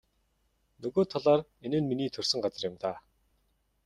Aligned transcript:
Нөгөө 0.81 1.05
талаар 1.13 1.41
энэ 1.65 1.77
нь 1.79 1.89
миний 1.91 2.09
төрсөн 2.11 2.39
газар 2.43 2.63
юм 2.69 2.75
даа. 2.81 2.97